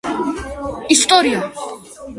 [0.95, 1.45] ისტორია